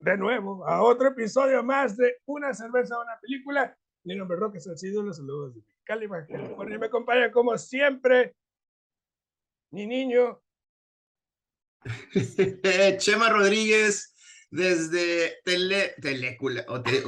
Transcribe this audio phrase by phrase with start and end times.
[0.00, 3.76] de nuevo a otro episodio más de Una cerveza, una película.
[4.04, 6.78] Mi nombre es Roque Salcido, los saludos de Cali, Baja California.
[6.78, 8.34] Me acompaña como siempre
[9.70, 10.40] mi niño.
[12.98, 14.14] Chema Rodríguez
[14.50, 16.64] desde Tele, Telécula.
[16.68, 17.02] O te,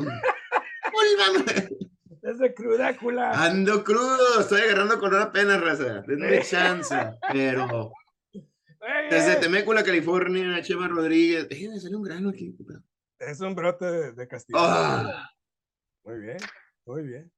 [2.23, 3.31] desde Crudácula.
[3.33, 6.03] Ando crudo, estoy agarrando con una pena, raza.
[6.07, 6.95] Denme chance,
[7.33, 7.93] pero
[9.11, 11.47] desde Temécula, California, Chema Rodríguez.
[11.51, 12.57] Eh, me salió un grano aquí.
[13.19, 14.59] Es un brote de, de castigo.
[14.61, 15.30] Ah.
[16.05, 16.39] Muy bien,
[16.87, 17.33] muy bien.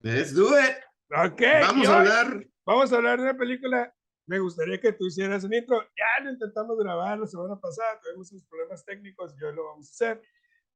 [0.00, 0.76] Let's do it.
[1.10, 1.42] Ok.
[1.60, 2.46] Vamos a hablar.
[2.64, 3.92] Vamos a hablar de una película.
[4.26, 5.82] Me gustaría que tú hicieras un intro.
[5.82, 9.88] Ya lo intentamos grabar la semana pasada, tuvimos unos problemas técnicos y hoy lo vamos
[9.88, 10.22] a hacer.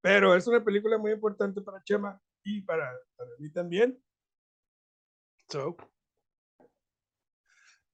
[0.01, 4.03] Pero es una película muy importante para Chema y para, para mí también.
[5.48, 5.77] So.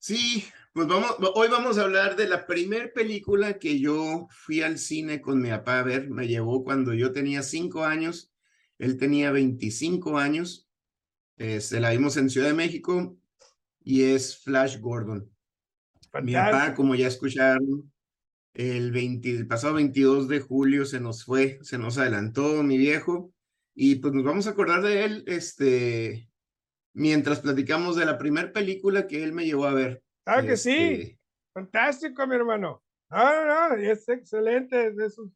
[0.02, 4.78] Sí, pues vamos, hoy vamos a hablar de la primer película que yo fui al
[4.78, 6.08] cine con mi papá a ver.
[6.08, 8.32] Me llevó cuando yo tenía cinco años,
[8.78, 10.66] él tenía 25 años.
[11.36, 13.14] Este, la vimos en Ciudad de México
[13.84, 15.30] y es Flash Gordon.
[16.22, 17.92] Mi papá, como ya escucharon,
[18.54, 23.34] el, 20, el pasado 22 de julio se nos fue, se nos adelantó mi viejo
[23.74, 26.29] y pues nos vamos a acordar de él este,
[26.94, 30.02] mientras platicamos de la primera película que él me llevó a ver.
[30.27, 30.77] Ah, que sí.
[30.77, 31.19] Este
[31.55, 32.82] Fantástico, mi hermano.
[33.10, 34.94] No, no, no, es excelente.
[35.05, 35.34] Es un,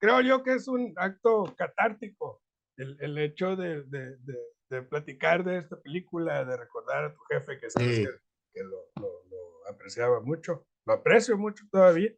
[0.00, 2.42] creo yo que es un acto catártico
[2.76, 4.38] el, el hecho de, de, de,
[4.70, 8.04] de, platicar de esta película, de recordar a tu jefe que sabes Sí.
[8.04, 8.10] que,
[8.52, 10.66] que lo, lo, lo apreciaba mucho.
[10.86, 12.12] Lo aprecio mucho todavía.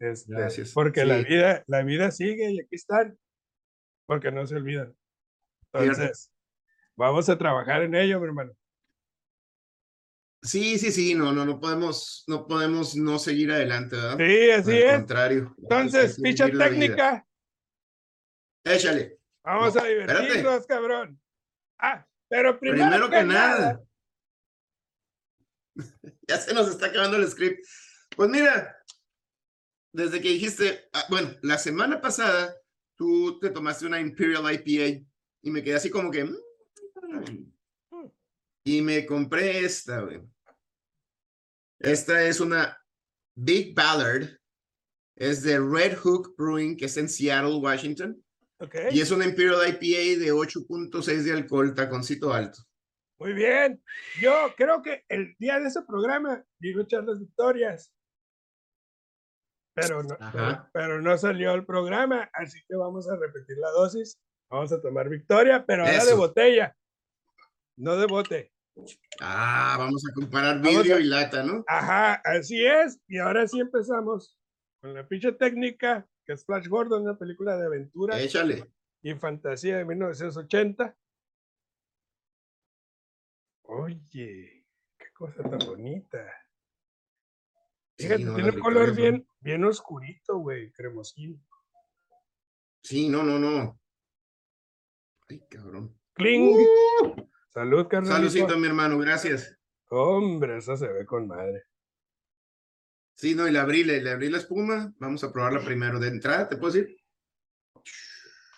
[0.00, 0.72] Este, Gracias.
[0.72, 1.24] Porque la, Sí.
[1.24, 3.18] vida, la vida sigue y aquí están.
[4.06, 4.94] Porque no se olvidan.
[5.72, 6.30] Entonces,
[6.96, 8.52] vamos a trabajar en ello, mi hermano.
[10.42, 14.18] Sí, sí, sí, no, no, no podemos, no podemos no seguir adelante, ¿verdad?
[14.18, 14.96] Sí, así Al es.
[14.96, 15.54] contrario.
[15.56, 17.26] Entonces, que ficha técnica.
[18.64, 19.18] Échale.
[19.42, 20.66] Vamos No, a divertirnos, espérate.
[20.66, 21.20] cabrón.
[21.78, 23.80] Ah, pero primero, Primero que nada.
[26.28, 27.64] Ya se nos está acabando el script.
[28.16, 28.76] Pues mira,
[29.92, 32.54] desde que dijiste, ah, bueno, la semana pasada
[32.96, 35.04] tú te tomaste una Imperial IPA
[35.42, 36.24] y me quedé así como que.
[36.24, 36.36] mm,
[38.64, 40.22] Y me compré esta, güey.
[41.78, 42.78] Esta es una
[43.36, 44.38] Big Ballard.
[45.16, 48.20] Es de Red Hook Brewing, que es en Seattle, Washington.
[48.58, 52.58] Ok, Y es una Imperial IPA de 8.6 de alcohol, taconcito alto.
[53.18, 53.82] muy bien.
[54.20, 57.92] Yo creo que el día de ese programa iba a echar las victorias.
[59.74, 60.16] Pero no,
[60.72, 64.20] pero no salió el programa, así que vamos a repetir la dosis.
[64.48, 66.76] Vamos a tomar victoria, pero ahora de botella,
[67.76, 68.53] no de bote.
[69.20, 71.64] Ah, vamos a comparar vidrio a- y lata, ¿no?
[71.68, 72.98] Ajá, así es.
[73.06, 74.36] Y ahora sí empezamos
[74.80, 78.70] con la ficha técnica, que es Flash Gordon, una película de aventura Échale.
[79.02, 80.96] y fantasía de 1980.
[83.62, 84.66] Oye,
[84.98, 86.24] qué cosa tan bonita.
[87.96, 91.40] Sí, Fíjate, no, tiene un color bien, bien oscurito, güey, cremosín.
[92.82, 93.80] Sí, no, no, no.
[95.28, 95.96] Ay, cabrón.
[96.14, 96.56] ¡Cling!
[96.56, 98.16] Uh, Salud, carnalito.
[98.16, 99.56] saludcito, mi hermano, gracias.
[99.88, 101.62] Hombre, eso se ve con madre.
[103.14, 104.92] Sí, no, y le abrí, le, le abrí la espuma.
[104.98, 106.00] Vamos a probarla primero.
[106.00, 106.96] De entrada, ¿te puedo decir?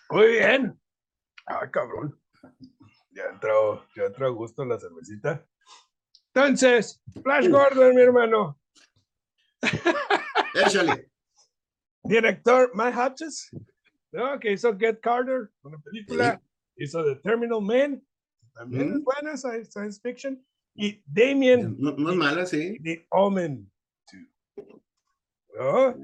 [0.09, 0.81] Muy bien.
[1.45, 2.19] Ah, cabrón.
[3.11, 5.45] Ya entró, ya entró a gusto la cervecita.
[6.33, 8.59] Entonces, Flash Gordon, mi hermano.
[10.55, 11.11] Échale.
[12.03, 13.51] Director Matt Hodges,
[14.11, 14.39] ¿no?
[14.39, 16.41] que hizo Get Carter, una película.
[16.77, 18.06] Hizo The Terminal Man,
[18.57, 20.45] también es buena sci- science fiction.
[20.75, 22.77] Y Damien No, no es mala, sí.
[22.83, 23.71] The Omen.
[25.57, 25.95] ¿no?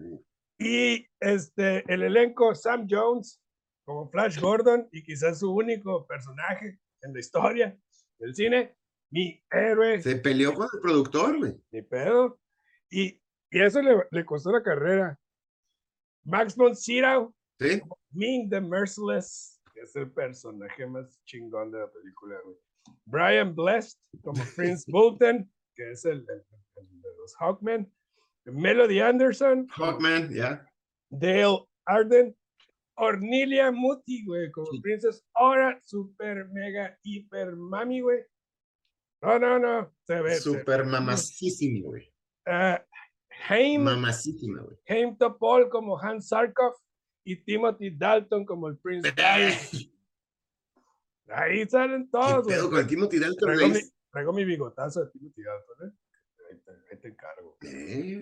[0.58, 3.40] Y este, el elenco Sam Jones
[3.86, 7.78] como Flash Gordon y quizás su único personaje en la historia
[8.18, 8.76] del cine,
[9.12, 11.54] mi héroe, Se peleó con el productor, güey.
[11.72, 12.40] mi pedo.
[12.90, 13.22] Y,
[13.52, 15.20] y eso le, le costó la carrera.
[16.24, 17.82] Max von Sydow, Sí.
[18.12, 19.53] Ming the Merciless,
[19.84, 22.36] es el personaje más chingón de la película.
[22.44, 22.58] güey.
[23.06, 26.46] Brian Blessed como Prince Bolton, que es el, el-
[26.76, 27.92] el de los Hawkmen.
[28.46, 30.68] Melody Anderson, Hawkman, ya.
[31.10, 32.36] Dale Arden,
[32.98, 34.82] Ornelia Muti, güey, como Sí.
[34.82, 38.20] Princess Ahora, super, mega, hiper mami, güey.
[39.22, 40.36] No, no, no, se ve.
[40.36, 42.12] Super mamacísima, güey.
[42.46, 42.84] Ah,
[43.48, 44.78] Haim, Mamacísima, güey.
[44.90, 46.74] Haim Topol como Hans Sarkov
[47.26, 49.14] y Timothy Dalton como el Prince.
[51.30, 52.56] Ahí salen ¿Qué todos, güey.
[52.58, 53.84] pedo con el Timothy Dalton, Traigo mi, güey?
[54.12, 55.94] traigo mi bigotazo de Timothy Dalton, ¿eh?
[56.52, 57.58] Ahí te, ahí te encargo.
[57.62, 58.22] Eh,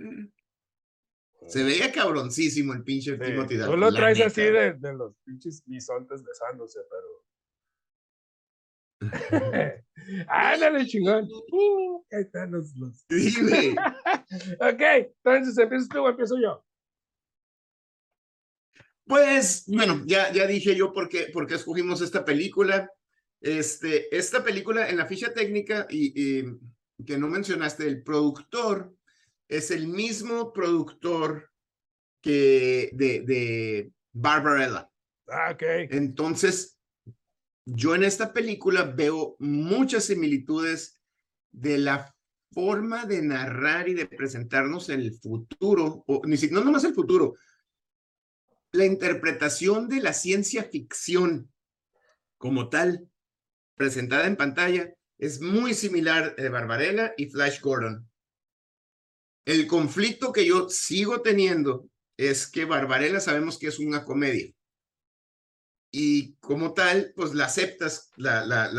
[1.48, 3.80] Se veía cabroncísimo el pinche Sí, Timothy Tú Dalton.
[3.80, 4.28] lo la traes neta.
[4.28, 7.08] así de, de los pinches bisontes besándose, pero.
[10.28, 11.28] Ándale, chingón.
[12.12, 12.76] Ahí están los.
[12.76, 13.06] los-.
[14.62, 14.82] Ok,
[15.24, 16.64] entonces empiezas tú o empiezo yo.
[19.12, 22.90] Pues, bueno, ya, ya dije yo por qué, por qué escogimos esta película.
[23.42, 26.46] Este, esta película en la ficha técnica y, y
[27.06, 28.96] que no mencionaste, el productor
[29.50, 31.50] es el mismo productor
[32.22, 34.90] que de, de Barbarella.
[35.28, 35.64] Ah, ok.
[35.90, 36.80] Entonces,
[37.66, 41.02] yo en esta película veo muchas similitudes
[41.52, 42.16] de la
[42.54, 47.34] forma de narrar y de presentarnos el futuro, o ni siquiera, no nomás el futuro,
[48.72, 51.52] la interpretación de la ciencia ficción
[52.38, 53.08] como tal,
[53.76, 58.10] presentada en pantalla, es muy similar de Barbarella y Flash Gordon.
[59.46, 61.88] El conflicto que yo sigo teniendo
[62.18, 64.54] es que Barbarella sabemos que es una comedia
[65.92, 68.72] y como tal, pues la aceptas, la, la,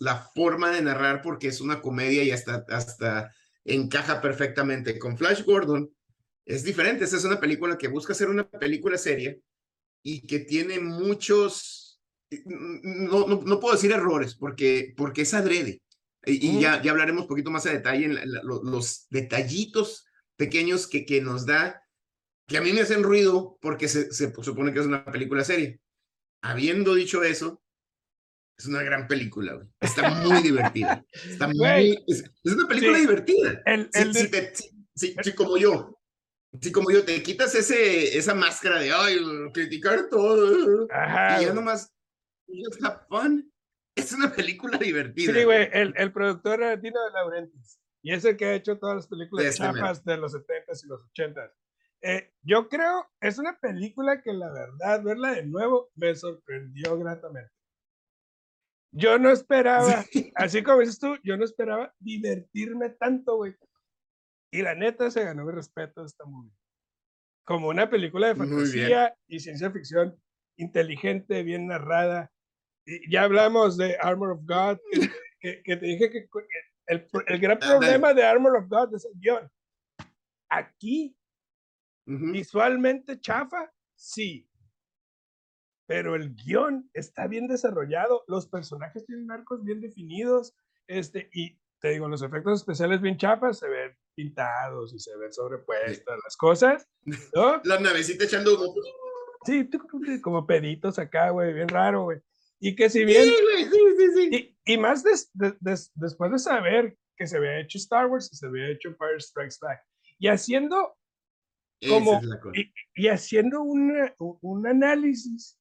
[0.00, 3.30] la forma de narrar porque es una comedia y hasta, hasta
[3.64, 4.98] encaja perfectamente.
[4.98, 5.94] Con Flash Gordon
[6.46, 9.36] es diferente, esta es una película que busca ser una película seria
[10.02, 12.00] y que tiene muchos,
[12.44, 15.80] no, no, no puedo decir errores porque, porque es adrede.
[16.26, 19.06] Y, y ya, ya hablaremos un poquito más a detalle en la- la- lo- los
[19.10, 20.06] detallitos
[20.36, 21.82] pequeños que, que nos da,
[22.48, 25.76] que a mí me hacen ruido porque se, se supone que es una película seria
[26.42, 27.62] habiendo dicho eso,
[28.58, 29.66] es una gran película, güey.
[29.80, 31.04] Está muy divertida.
[31.28, 33.00] Está muy, es, es una película Sí.
[33.00, 33.62] divertida.
[33.66, 35.98] El, el si de- te- si- si- si como yo,
[36.60, 39.18] si como yo te quitas ese, esa máscara de, ay,
[39.52, 41.92] criticar todo, Ajá, y ya nomás,
[43.08, 43.52] fun,
[43.96, 45.32] es una película divertida.
[45.32, 47.80] Sí, güey, el, el productor era Dino de Laurentiis.
[48.02, 50.84] Y es el que ha hecho todas las películas De este chapas de los 70s
[50.84, 51.52] y los 80s.
[52.02, 57.50] Eh, yo creo, es una película que la verdad, verla de nuevo, me sorprendió gratamente.
[58.92, 60.30] Yo no esperaba, Sí.
[60.34, 63.56] así como dices tú, yo no esperaba divertirme tanto, güey.
[64.54, 66.52] Y la neta se ganó mi respeto esta movie.
[67.44, 70.16] Como una película de fantasía y ciencia ficción
[70.56, 72.30] inteligente, bien narrada.
[72.86, 75.00] Y ya hablamos de Armor of God, que,
[75.40, 76.28] que- que te dije que, que
[76.86, 79.50] el, el gran problema de Armor of God es el guion.
[80.48, 81.16] Aquí,
[82.06, 82.30] Ujú.
[82.30, 84.48] visualmente chafa, sí.
[85.86, 90.54] Pero el guion está bien desarrollado, los personajes tienen arcos bien definidos,
[90.86, 95.32] este, y te digo, los efectos especiales bien chafas, se ven pintados y se ven
[95.32, 96.88] sobrepuestas las cosas,
[97.34, 97.60] ¿no?
[97.64, 98.74] La navecita echando humo.
[99.44, 102.20] Sí, tuc, tuc, como peditos acá, güey, bien raro, güey.
[102.60, 104.56] Y que si Sí, bien, güey, sí, sí, sí.
[104.64, 108.30] y, y más des- de- des- después de saber que se había hecho Star Wars
[108.32, 109.82] y se había hecho Empire Strikes Back,
[110.18, 110.96] y haciendo
[111.88, 112.20] como-
[112.54, 112.60] es
[112.94, 115.58] y, y haciendo una- un análisis,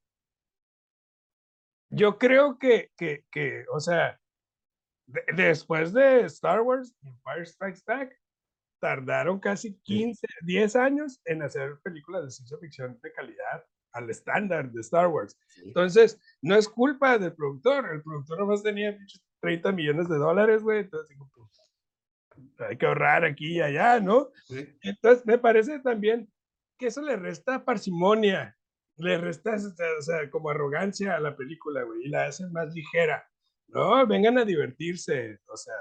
[1.89, 4.19] yo creo que, que, que o sea,
[5.07, 8.17] de- después de Star Wars y Empire Strikes Back,
[8.83, 13.63] tardaron casi 15, 10 años en hacer películas de ciencia ficción de calidad
[13.93, 15.39] al estándar de Star Wars.
[15.47, 15.61] Sí.
[15.67, 20.63] Entonces, no es culpa del productor, el productor nomás tenía pinches 30 millones de dólares,
[20.63, 24.31] güey, entonces digo, pues, hay que ahorrar aquí y allá, ¿no?
[24.47, 24.67] Sí.
[24.81, 26.29] Entonces, me parece también
[26.77, 28.57] que eso le resta parsimonia,
[28.97, 33.25] le resta, o sea, como arrogancia a la película, güey, y la hace más ligera.
[33.69, 35.73] No, vengan a divertirse, o sea,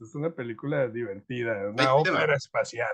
[0.00, 2.92] es una película divertida, una ópera espacial.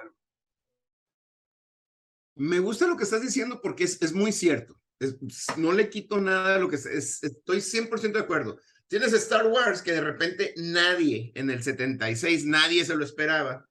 [2.37, 4.80] Me gusta lo que estás diciendo porque es, es muy cierto.
[4.99, 5.16] Es-
[5.56, 8.58] no le quito nada a lo que es, es- estoy 100% de acuerdo.
[8.88, 13.68] Tienes Star Wars que de repente nadie en el 76, nadie se lo esperaba.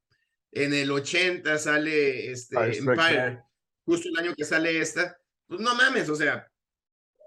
[0.51, 3.43] En el 80 sale este Empire
[3.85, 5.17] justo el año que sale esta.
[5.47, 6.47] Pues no mames, o sea,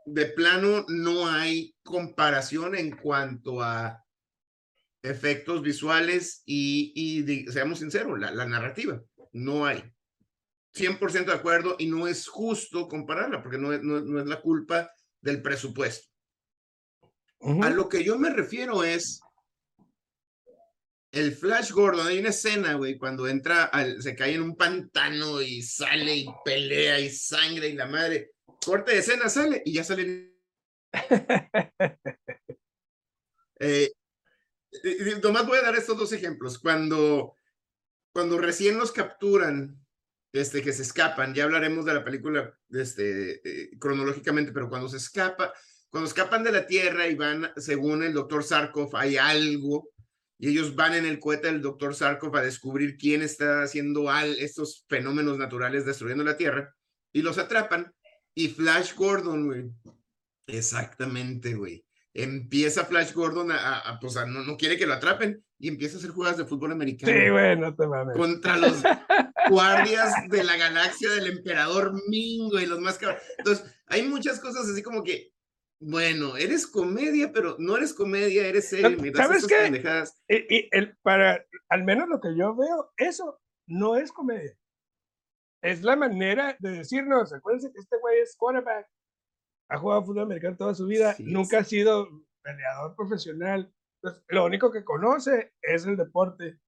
[0.06, 4.04] de plano no hay comparación en cuanto a
[5.10, 9.82] efectos visuales y, y di- seamos sinceros, la, la narrativa, no hay.
[10.75, 14.40] 100% de acuerdo y no es justo compararla porque no es, no, no es la
[14.42, 14.90] culpa
[15.22, 16.08] del presupuesto.
[17.40, 17.62] Ujú.
[17.64, 19.20] A lo que yo me refiero es
[21.12, 22.06] el Flash Gordon.
[22.06, 26.26] Hay una escena, güey, cuando entra, al, se cae en un pantano y sale y
[26.44, 28.32] pelea y sangre y la madre.
[28.64, 30.34] Corte de escena, sale y ya sale.
[33.58, 33.90] Eh,
[35.23, 36.59] nomás voy a dar estos dos ejemplos.
[36.59, 37.35] Cuando,
[38.12, 39.78] cuando recién los capturan,
[40.33, 44.99] este, que se escapan, ya hablaremos de la película este, eh, cronológicamente, pero cuando se
[44.99, 45.52] escapa,
[45.88, 49.90] cuando escapan de la Tierra y van, según el doctor Sarkov, hay algo
[50.38, 54.38] y ellos van en el cohete del doctor Sarkov a descubrir quién está haciendo al,
[54.38, 56.75] estos fenómenos naturales destruyendo la Tierra
[57.12, 57.92] y los atrapan.
[58.35, 59.75] Y Flash Gordon.
[60.47, 61.86] Exactamente, güey.
[62.18, 65.99] Empieza Flash Gordon a, a, pues no, no, quiere que lo atrapen y empieza a
[65.99, 67.12] hacer jugadas de fútbol americano.
[67.12, 68.16] Sí, güey, no te mames.
[68.16, 68.82] Contra los
[69.50, 73.20] guardias de la galaxia del emperador Mingo y los más cabros.
[73.37, 75.35] Entonces, hay muchas cosas así como que,
[75.78, 78.99] bueno, eres comedia, pero no eres comedia, eres serio.
[79.14, 79.82] ¿Sabes qué?
[80.26, 84.56] Y, y el, para, al menos lo que yo veo, eso no es comedia.
[85.62, 88.88] Es la manera de decirnos, acuérdense que este güey es quarterback,
[89.68, 91.56] ha jugado fútbol americano toda su vida, sí, nunca sí.
[91.56, 92.08] ha sido
[92.42, 96.58] peleador profesional, entonces, lo único que conoce es el deporte,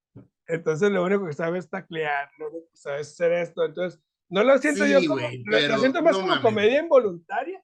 [0.47, 4.01] entonces lo único que sabe es taclear, lo único que sabe es hacer esto, entonces
[4.29, 6.43] no lo siento Sí, yo como, güey, lo, lo siento más no como mames.
[6.43, 7.63] comedia involuntaria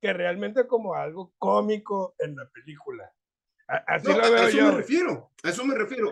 [0.00, 3.12] que realmente como algo cómico en la película.
[3.68, 4.64] A- Así No, lo a veo eso yo.
[4.64, 6.10] me refiero, a eso me refiero.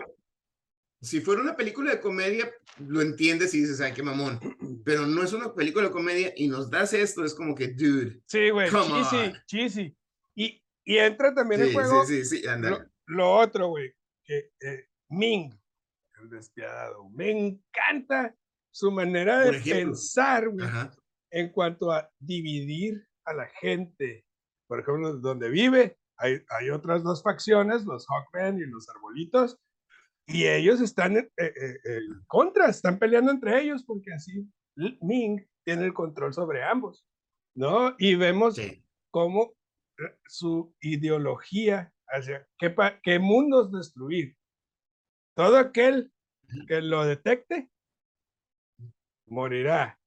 [1.01, 4.39] Si fuera una película de comedia, lo entiendes y dices, ay, qué mamón.
[4.85, 8.21] Pero no es una película de comedia y nos das esto, es como que, dude.
[8.27, 9.97] Sí, güey, cheesy, cheesy.
[10.35, 12.85] Y, y entra también Sí, juego sí, sí, sí, lo, ándale.
[13.07, 13.93] lo otro, güey,
[14.23, 15.51] que eh, Ming,
[16.21, 18.35] el despiadado, me encanta
[18.69, 20.67] su manera de pensar, güey,
[21.31, 24.25] en cuanto a dividir a la gente.
[24.67, 29.57] Por ejemplo, donde vive, hay, hay otras dos facciones, los Hawkmen y los Arbolitos,
[30.33, 34.47] y ellos están en, eh, eh, en contra, están peleando entre ellos, porque así
[35.01, 37.05] Ming tiene el control sobre ambos,
[37.55, 37.95] ¿no?
[37.99, 38.83] Y vemos Sí.
[39.11, 39.53] cómo
[39.99, 44.35] eh, su ideología hacia qué mundos destruir.
[45.35, 46.11] Todo aquel
[46.67, 47.69] que lo detecte
[49.27, 49.99] morirá.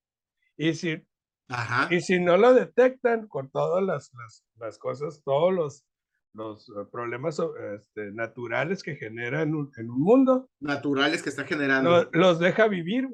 [0.56, 1.02] Y si,
[1.48, 1.92] Ajá.
[1.94, 5.86] y si no lo detectan con todas las, las, las cosas, todos los,
[6.34, 7.38] los eh, problemas
[7.76, 11.90] este, naturales que genera en un, en un mundo, Naturales que está generando.
[12.04, 13.08] lo- los deja vivir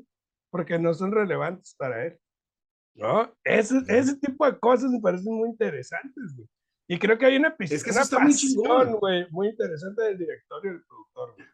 [0.50, 2.18] porque no son relevantes para él.
[2.96, 3.32] ¿No?
[3.44, 6.48] Ese, ese tipo de cosas me parecen muy interesantes, güey.
[6.88, 8.92] Y creo que hay una, pis- Es que una está muy pasión, chingón.
[8.98, 11.46] güey, muy interesante del director y del productor, güey,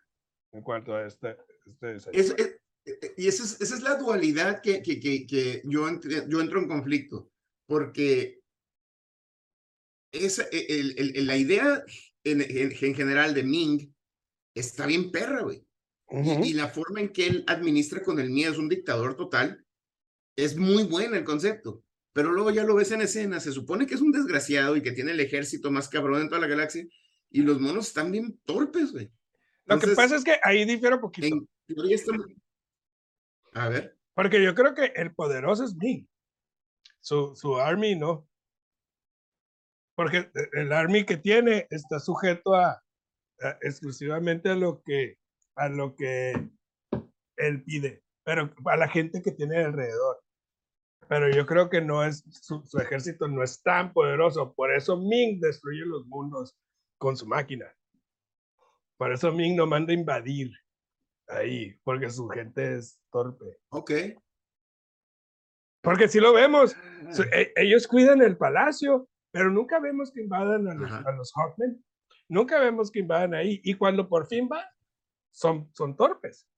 [0.52, 1.96] en cuanto a este, este.
[1.96, 2.06] Es-
[2.38, 6.26] es- eh, y esa es, esa es la dualidad que, que, que, que yo, entre-
[6.28, 7.28] yo entro en conflicto,
[7.68, 8.35] porque
[10.12, 11.82] esa, e, el- el- la idea
[12.24, 13.92] en, en- en general de Ming
[14.54, 15.62] está bien perra, güey.
[16.44, 19.64] Y la forma en que él administra con el miedo es un dictador total,
[20.36, 21.82] es muy buena el concepto.
[22.12, 24.92] Pero luego ya lo ves en escena, se supone que es un desgraciado y que
[24.92, 26.86] tiene el ejército más cabrón en toda la galaxia,
[27.30, 29.10] y los monos están bien torpes, güey.
[29.66, 32.12] Lo que pasa es que ahí difiere un poquito, en teoría está
[33.52, 33.98] A ver.
[34.14, 36.06] porque yo creo que el poderoso es Ming,
[37.00, 38.28] su, su army no.
[39.96, 42.70] Porque eh, el army que tiene está sujeto a,
[43.40, 45.16] a- exclusivamente a lo que
[45.56, 46.34] a lo que
[47.38, 50.22] él pide, pero a la gente que tiene alrededor.
[51.08, 54.96] Pero yo creo que no es su, su ejército no es tan poderoso, por eso
[54.98, 56.54] Ming destruye los mundos
[56.98, 57.74] con su máquina.
[58.98, 60.50] Por eso Ming no manda a invadir
[61.28, 63.56] ahí, porque su gente es torpe.
[63.70, 63.92] Ok.
[65.82, 66.76] Porque si lo vemos,
[67.12, 71.08] su- e- ellos cuidan el palacio, pero nunca vemos que invadan a los, Ajá.
[71.08, 71.84] a los Hawkmen.
[72.28, 73.60] Nunca vemos que invadan ahí.
[73.64, 74.64] Y cuando por fin van,
[75.30, 76.48] son, son torpes.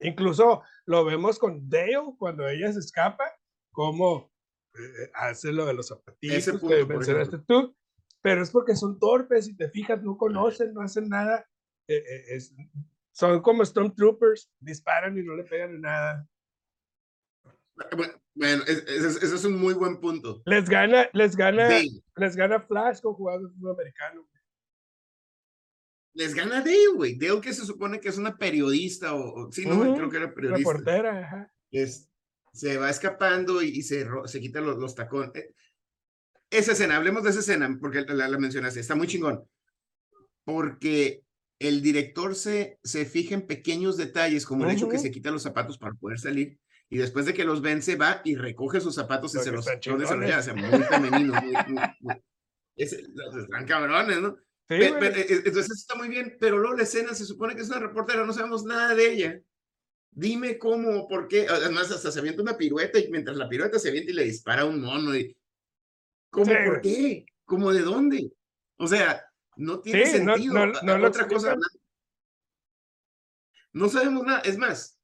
[0.00, 3.24] Incluso lo vemos con Dale cuando ella se escapa,
[3.72, 4.32] como
[4.74, 7.76] eh, hace lo de los zapatitos punto, que mencionaste tú.
[8.22, 11.46] Pero es porque son torpes, si te fijas, no conocen, no hacen nada.
[11.88, 12.54] eh, eh, es-
[13.12, 16.28] son como Stormtroopers, disparan y no le pegan nada.
[17.96, 20.42] Bueno, Bueno, es- ese es, ese es un muy buen punto.
[20.46, 21.88] Les gana, les gana, Dale.
[22.16, 23.52] les gana Flash con jugadores.
[26.14, 27.16] Les gana Dale, güey.
[27.18, 30.16] Dale que se supone que es una periodista o, o- sí, no, Ujú, creo que
[30.16, 30.70] era periodista.
[30.72, 31.52] Reportera, ajá.
[31.70, 32.08] Es-
[32.52, 35.30] se va escapando y, y se, se quita los, los tacones.
[35.34, 35.54] Eh,
[36.50, 39.44] Esa escena, hablemos de esa escena, porque la, la mencionaste, está muy chingón.
[40.44, 41.22] Porque
[41.60, 45.42] el director se, se fija en pequeños detalles, como el hecho que se quita los
[45.42, 46.58] zapatos para poder salir,
[46.90, 49.80] y después de que los vence, va y recoge sus zapatos y se los, están
[49.92, 50.28] ¿dónde se los chingones.
[50.28, 50.40] lleva?
[50.40, 52.22] O sea, muy femenino, muy, muy- muy-
[52.76, 54.36] es- los están cabrones, ¿no?
[54.68, 57.62] Sí, Pe- pe- eh, entonces está muy bien, pero luego la escena se supone que
[57.62, 59.40] es una reportera, no sabemos nada de ella.
[60.10, 61.46] Dime cómo, por qué.
[61.48, 64.62] Además, hasta se avienta una pirueta y mientras la pirueta se avienta y le dispara
[64.62, 65.14] a un mono.
[65.16, 65.36] Y...
[66.30, 67.26] ¿Cómo, Sí, por qué?
[67.44, 68.32] ¿Cómo de dónde?
[68.78, 69.24] O sea,
[69.56, 70.54] no tiene Sí, no- sentido.
[70.66, 71.56] no- no lo Otra cosa,
[73.72, 74.40] no sabemos nada.
[74.40, 74.98] Es más,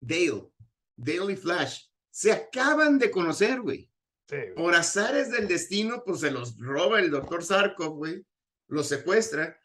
[0.00, 0.50] Dale,
[0.96, 3.90] Dale y Flash se acaban de conocer, güey
[4.28, 4.54] Sí, güey.
[4.54, 8.24] por azares del destino, pues se los roba el doctor Sarkov, güey,
[8.68, 9.58] los secuestra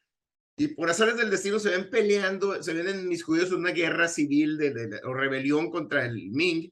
[0.59, 3.71] y por azares del destino se ven peleando, se ven en mis judíos en una
[3.71, 6.69] guerra civil de, o rebelión contra el Ming.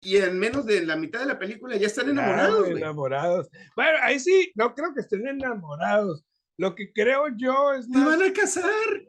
[0.00, 2.68] Y en menos de la mitad de la película ya están enamorados.
[2.68, 3.48] enamorados.
[3.74, 6.24] Bueno, ahí sí, no creo que estén enamorados.
[6.56, 8.06] Lo que creo yo es más...
[8.06, 9.08] van a casar!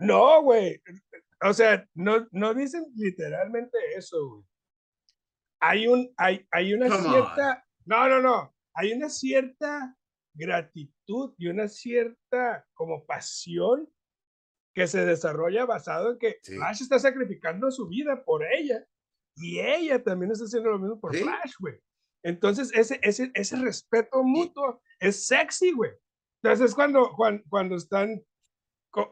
[0.00, 0.80] No, güey.
[1.42, 4.44] O sea, no, no dicen literalmente eso, güey.
[5.60, 7.66] Hay, un, hay, hay una cierta...
[7.84, 8.54] No, no, no.
[8.74, 9.96] Hay una cierta
[10.34, 13.88] gratitud y una cierta como pasión
[14.74, 18.86] que se desarrolla basado en que Flash está sacrificando su vida por ella
[19.34, 21.80] y ella también está haciendo lo mismo por Flash, güey.
[22.22, 25.92] Entonces, ese, ese, ese respeto mutuo es sexy, güey.
[26.42, 28.22] Entonces, cuando, cuando, cuando están,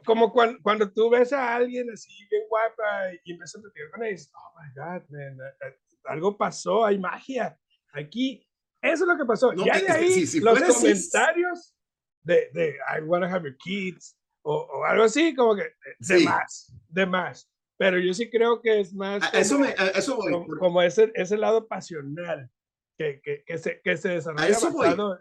[0.05, 4.03] como cuando, cuando tú ves a alguien así bien guapa y empiezas a platicar con
[4.03, 7.59] ella y dices, oh my God, man, eh, eh, algo pasó, hay magia.
[7.93, 8.47] Aquí
[8.81, 9.53] eso es lo que pasó.
[9.55, 11.75] ya de ahí, los comentarios
[12.23, 16.75] de, de I wanna have your kids o, o algo así, como que de más,
[16.89, 17.51] de más.
[17.77, 19.23] Pero yo sí creo que es más.
[19.31, 20.19] como, eso, me, eso
[20.59, 22.51] como, ese, ese lado pasional
[22.97, 25.19] que, que, que, se, que se desarrolla eso basado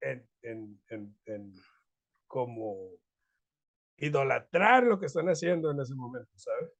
[0.00, 1.54] en, en, en, en,
[2.26, 2.90] como
[3.98, 6.70] idolatrar lo que están haciendo en ese momento, ¿sabes?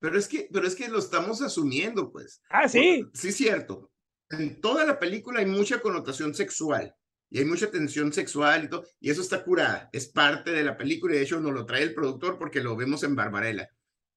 [0.00, 2.40] Pero es que, pero es que lo estamos asumiendo, pues.
[2.50, 3.04] Ah, sí.
[3.12, 3.90] Sí, cierto
[4.30, 6.94] en toda la película hay mucha connotación sexual
[7.30, 10.76] y hay mucha tensión sexual y todo, y eso está curada, es parte de la
[10.76, 13.68] película y de hecho nos lo trae el productor porque lo vemos en Barbarella.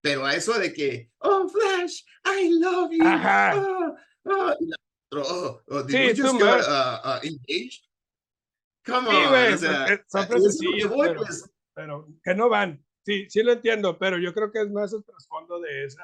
[0.02, 3.06] Pero a eso de que, oh, Flash, I love you.
[3.06, 3.54] Ajá.
[3.58, 3.96] Oh,
[4.26, 4.78] oh, y la,
[5.22, 7.84] oh, oh, did sí, just get uh, uh, engaged?
[8.84, 9.54] Come on.
[9.54, 11.52] o sea, son pero, pues.
[11.74, 12.84] Pero que no van.
[13.04, 16.04] Sí, sí lo entiendo, pero yo creo que es más el trasfondo de esa,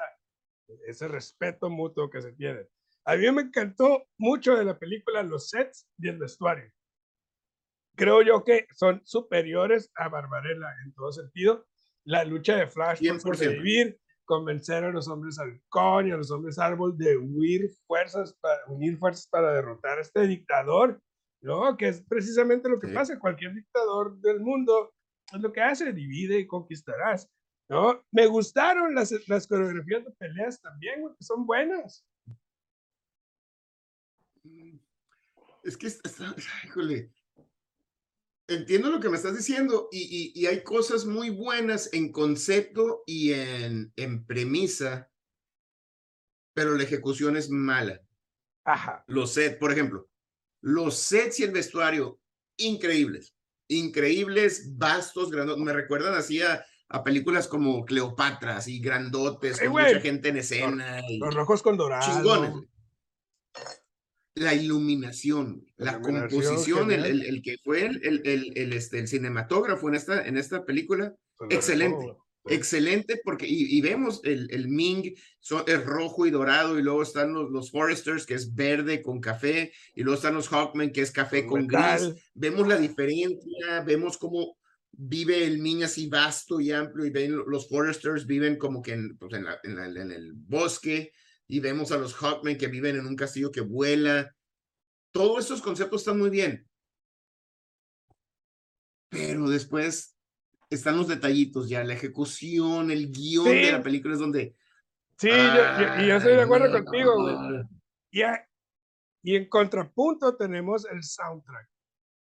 [0.86, 2.66] ese respeto mutuo que se tiene.
[3.04, 6.70] A mí me encantó mucho de la película los sets y el vestuario.
[7.96, 11.66] Creo yo que son superiores a Barbarella en todo sentido.
[12.04, 16.58] La lucha de Flash por sobrevivir, convencer a los hombres halcón y a los hombres
[16.58, 21.00] árbol de unir fuerzas para, unir fuerzas para derrotar a este dictador,
[21.40, 21.76] ¿no?
[21.76, 23.18] Que es precisamente lo que pasa.
[23.18, 24.92] Cualquier dictador del mundo
[25.32, 27.28] es lo que hace, divide y conquistarás.
[27.68, 28.04] ¿no?
[28.10, 32.04] Me gustaron las, las coreografías de peleas también, que son buenas.
[35.62, 35.88] Es que,
[36.64, 37.12] híjole,
[38.46, 43.32] entiendo lo que me estás diciendo y, y, hay cosas muy buenas en concepto y
[43.34, 45.10] en, en premisa,
[46.54, 48.00] pero la ejecución es mala.
[48.64, 49.04] Ajá.
[49.06, 50.08] Los sets, por ejemplo,
[50.62, 52.18] los sets y el vestuario,
[52.56, 53.34] increíbles,
[53.68, 60.00] increíbles, vastos, grandotes, me recuerdan así a, a películas como Cleopatra, así grandotes, con mucha
[60.00, 61.00] gente en escena.
[61.20, 62.06] Los, rojos con dorados.
[62.06, 62.52] Chingones
[64.38, 69.94] la iluminación, la, composición, el, el, el, que fue el, el, este, el cinematógrafo en
[69.94, 71.14] esta, en esta película,
[71.50, 72.16] excelente.
[72.50, 75.14] Excelente, porque y, vemos el, el Ming
[75.66, 79.72] es rojo y dorado, y luego están los, los Foresters, que es verde con café,
[79.94, 82.14] y luego están los Hawkmen, que es café con gris.
[82.34, 84.58] Vemos la diferencia, vemos cómo
[84.92, 89.16] vive el Ming así vasto y amplio, y ven los Foresters viven como que en,
[89.16, 91.12] pues en, en el bosque
[91.48, 94.34] y vemos a los Hawkmen que viven en un castillo que vuela.
[95.12, 96.68] Todos estos conceptos están muy bien.
[99.08, 100.17] Pero después
[100.70, 104.56] están los detallitos ya, la ejecución, el guion de la película es donde...
[105.16, 107.14] Sí, y yo, estoy de acuerdo contigo,
[108.12, 108.22] Y,
[109.22, 111.68] y en contrapunto tenemos el soundtrack,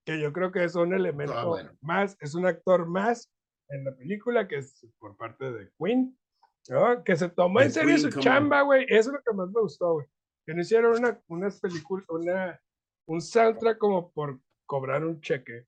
[0.06, 3.30] que yo creo que es un elemento ah, más, es un actor más
[3.68, 6.16] en la película que es por parte de Queen
[7.04, 8.84] que se tomó en serio su chamba, güey.
[8.88, 10.06] Eso es lo que más me gustó, güey.
[10.44, 12.60] Que no hicieron una, unas películas, una,
[13.06, 15.66] un soundtrack como por cobrar un cheque.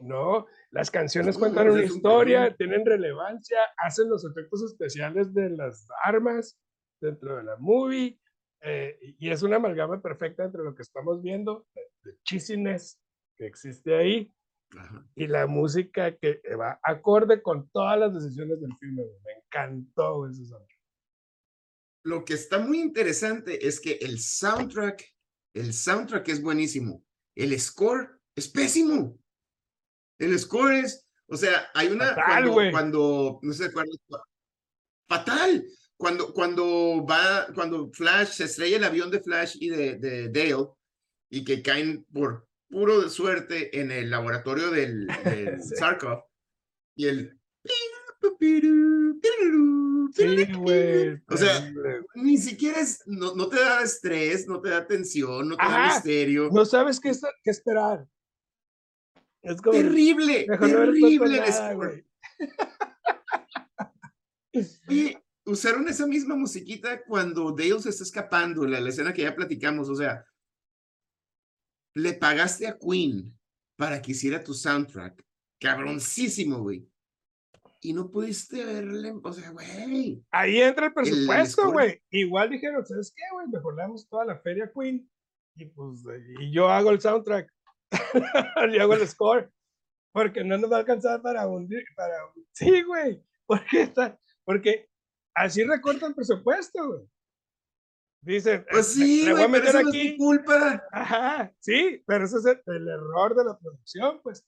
[0.00, 6.56] No, las canciones cuentan una historia, tienen relevancia, hacen los efectos especiales de las armas
[7.00, 8.20] dentro de la movie.
[8.60, 11.82] Eh, y es una amalgama perfecta entre lo que estamos viendo, de,
[12.12, 12.78] de
[13.36, 14.32] que existe ahí,
[15.14, 19.02] y la música que va acorde con todas las decisiones del filme.
[19.24, 20.78] Me encantó ese soundtrack.
[22.04, 25.04] Lo que está muy interesante es que el soundtrack,
[25.54, 27.04] el soundtrack es buenísimo.
[27.34, 29.18] El score es pésimo.
[30.18, 33.96] El score es, o sea, hay una fatal, cuando, cuando, no sé, cuando,
[35.06, 35.64] fatal.
[35.96, 40.68] Cuando, cuando va, cuando Flash se estrella el avión de Flash y de, de Dale
[41.28, 46.22] y que caen por puro de suerte en el laboratorio del, del Sarkov
[46.94, 47.38] y el
[51.28, 51.72] o sea,
[52.14, 55.86] ni siquiera es, no, no, te da estrés, no te da tensión, no te da
[55.86, 56.48] misterio.
[56.50, 58.06] No sabes qué, qué esperar.
[59.42, 62.04] Es como, Terrible, terrible el score.
[64.88, 69.36] Y usaron esa misma musiquita cuando Dale se está escapando, la, la escena que ya
[69.36, 70.24] platicamos, o sea,
[71.94, 73.36] le pagaste a Queen
[73.76, 75.24] para que hiciera tu soundtrack,
[75.60, 76.88] cabroncísimo, güey.
[77.80, 80.20] Y no pudiste verle, o sea, güey.
[80.32, 82.02] Ahí entra el presupuesto, güey.
[82.10, 83.46] Igual dijeron, ¿sabes qué, güey?
[83.46, 85.08] Mejor le damos toda la feria a Queen.
[85.54, 86.02] Y pues,
[86.40, 87.52] y yo hago el soundtrack.
[88.72, 89.50] y hago el score.
[90.12, 91.68] Porque no nos va a alcanzar para un...
[91.94, 93.22] Para un- Sí, güey.
[93.46, 94.88] Porque, está, porque
[95.34, 97.08] así recortan presupuesto, güey.
[98.20, 100.16] Dicen, Pues eh, sí, le voy a güey, pero meter eso no es mi aquí.
[100.16, 100.84] culpa.
[100.92, 104.44] Ajá, sí, pero ese es el, el error de la producción, pues.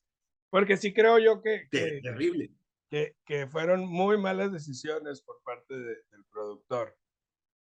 [0.50, 2.50] Porque sí creo yo que, que, Terrible.
[2.90, 6.98] que, que fueron muy malas decisiones por parte de- del productor.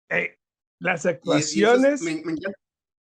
[0.10, 0.38] Eh,
[0.80, 2.60] las eso es- actuaciones me- me encanta.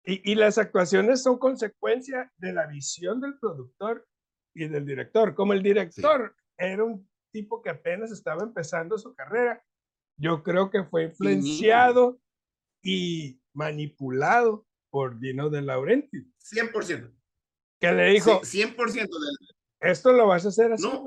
[0.04, 4.06] Y, y las actuaciones son consecuencia de la visión del productor
[4.54, 5.34] y del director.
[5.34, 9.64] Como el director era un tipo que apenas estaba empezando su carrera,
[10.18, 12.20] yo creo que fue influenciado
[12.82, 17.10] y manipulado por Dino de Laurenti, 100%.
[17.80, 21.04] que le dijo, Sí, 100% de esto lo vas a hacer así, No.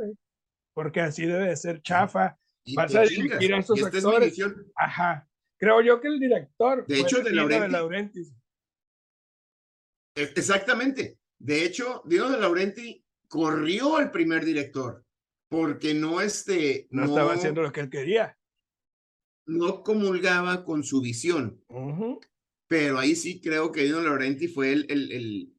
[0.73, 2.37] porque así debe de ser chafa.
[2.67, 4.29] y Vas a dirigir a esos y esta es mi actores.
[4.31, 4.71] visión.
[4.75, 5.29] Ajá.
[5.59, 6.85] Creo yo que el director.
[6.87, 8.29] De hecho, de Laurenti- Laurentiis.
[8.31, 8.35] E-
[10.15, 11.19] Exactamente.
[11.37, 15.03] De hecho, Dino de Laurenti corrió al primer director
[15.49, 18.37] porque no, este, No, estaba haciendo lo que él quería.
[19.45, 21.61] no comulgaba con su visión.
[22.67, 25.53] Pero ahí sí creo que Dino Laurenti fue el, el, el-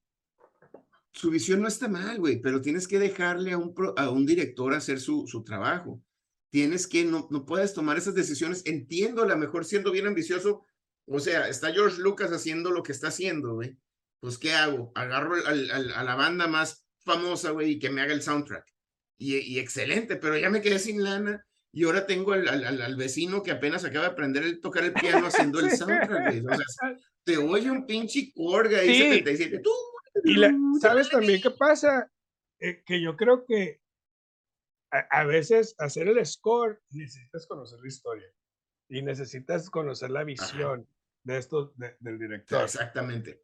[1.12, 4.26] Su visión no está mal, güey, pero tienes que dejarle a un, pro- a un
[4.26, 6.02] director hacer su, su trabajo.
[6.50, 8.62] Tienes que, no, no puedes tomar esas decisiones.
[8.66, 10.64] Entiendo, a lo mejor siendo bien ambicioso.
[11.06, 13.76] O sea, está George Lucas haciendo lo que está haciendo, güey.
[14.20, 14.92] Pues, ¿qué hago?
[14.94, 18.64] Agarro al- al- a la banda más famosa, güey, y que me haga el soundtrack.
[19.18, 21.44] Y, y excelente, pero ya me quedé sin lana.
[21.72, 25.26] Y ahora tengo al, al- vecino que apenas acaba de aprender a tocar el piano
[25.26, 26.44] haciendo el soundtrack.
[26.44, 29.02] O sea, te oye un pinche corga ahí, Sí.
[29.02, 29.58] 77.
[29.60, 29.70] Tú,
[30.24, 32.10] Y la- ¿sabes también qué pasa?
[32.58, 33.80] Eh, que yo creo que
[34.90, 38.26] a, a veces hacer el score necesitas conocer la historia
[38.88, 40.88] y necesitas conocer la visión
[41.24, 42.62] de esto de- del director.
[42.64, 43.42] Exactamente.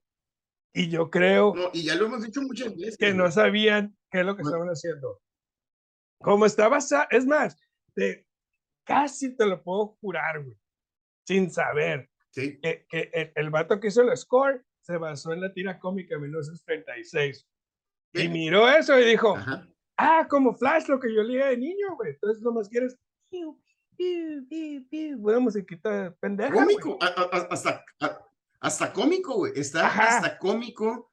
[0.74, 2.96] Y yo creo No, y ya lo hemos dicho muchas veces.
[2.96, 5.20] que no sabían qué es lo que estaban haciendo.
[6.20, 6.78] Como estaba,
[7.10, 7.58] es más,
[7.94, 8.26] te-
[8.84, 10.56] casi te lo puedo jurar, güey,
[11.26, 12.58] sin saber Sí.
[12.60, 16.14] que, que el, el vato que hizo el score se basó en la tira cómica
[16.14, 17.46] de 1936.
[18.14, 18.28] Y Sí.
[18.28, 19.68] miró eso y dijo, Ajá.
[19.98, 22.12] ah, como Flash, lo que yo leía de niño, güey.
[22.12, 22.96] Entonces nomás quieres,
[23.30, 23.60] piu,
[23.96, 26.76] piu, piu, piu, una musiquita pendeja, güey.
[26.76, 28.28] Cómico, a- a- a-
[28.62, 29.52] hasta, cómico, güey.
[29.56, 30.16] Está Ajá.
[30.16, 31.12] hasta cómico.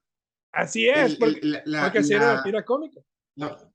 [0.52, 3.02] Así es, el- porque, el- la- la- porque así era la la- tira cómica.
[3.36, 3.72] la-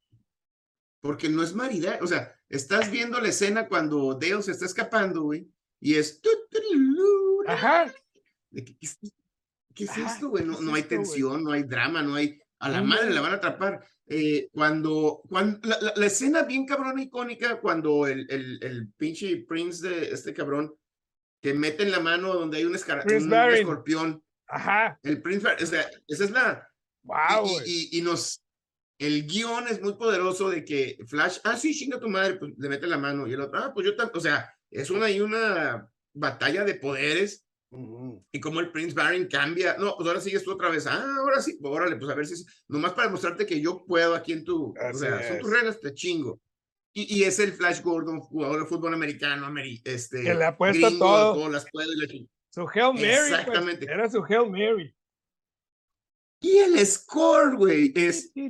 [1.00, 1.98] porque no es maridaje.
[2.02, 5.46] O sea, estás viendo la escena cuando Dale se está escapando, güey.
[5.80, 6.20] Y es.
[7.46, 7.92] Ajá.
[8.52, 8.98] ¿Qué es,
[9.74, 10.44] qué es Ajá, esto, güey?
[10.44, 10.88] ¿qué No, es no hay güey?
[10.88, 12.40] tensión, no hay drama, no hay.
[12.60, 13.86] A la madre la van a atrapar.
[14.06, 19.44] Eh, cuando, cuando la, la- la escena bien cabrona icónica, cuando el, el, el pinche
[19.46, 20.74] Prince de este cabrón
[21.44, 24.98] que mete en la mano donde hay un, un escorpión, Ajá.
[25.02, 26.66] el Prince, o sea, esa es la.
[27.02, 28.42] Wow, y, y- y nos.
[28.98, 32.68] El guion es muy poderoso de que Flash, ah, sí, chinga tu madre, pues le
[32.70, 33.26] mete la mano.
[33.26, 34.16] Y el otro, ah, pues yo también.
[34.16, 37.44] O sea, es una y una batalla de poderes
[38.32, 41.42] y como el Prince Baron cambia, no, pues ahora sigues tú otra vez, ah, ahora
[41.42, 44.32] sí, pues órale, pues a ver si es, nomás para demostrarte que yo puedo aquí
[44.32, 46.40] en tu, o sea, son tus reglas, te chingo.
[46.96, 50.86] Y, y es el Flash Gordon, jugador de fútbol americano, ameri- este, Que le apuesta
[50.88, 51.34] gringo, todo.
[51.34, 53.84] todas las puedo y la ching- Su Hail Mary, pues, Exactamente.
[53.86, 54.94] era su Hail Mary.
[56.40, 58.30] Y el score, güey, es.
[58.34, 58.46] ¿Qué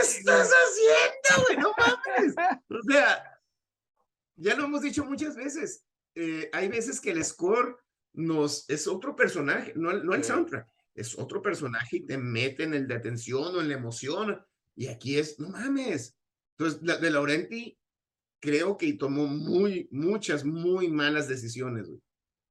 [0.00, 1.56] estás haciendo, güey?
[1.58, 2.34] No mames.
[2.68, 3.40] O sea,
[4.36, 5.84] ya lo hemos dicho muchas veces.
[6.16, 7.78] eh, hay veces que el score
[8.14, 12.64] nos es otro personaje, no, el- no el soundtrack, es otro personaje y te mete
[12.64, 14.44] en el de atención o en la emoción.
[14.76, 16.16] Y aquí es, no mames.
[16.58, 17.78] Entonces, la, de Laurenti
[18.42, 22.00] creo que tomó muy, muchas, muy malas decisiones, güey.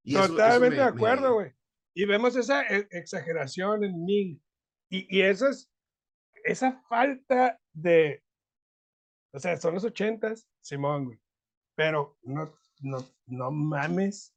[0.03, 1.51] Y eso- eso Totalmente me- de acuerdo, güey.
[1.95, 4.39] Y vemos esa e- exageración en Ming.
[4.89, 5.69] Y, y eso es,
[6.45, 8.23] esa falta de,
[9.33, 11.19] o sea, son los ochentas, Simón, güey.
[11.75, 12.97] Pero no, no,
[13.27, 14.33] no mames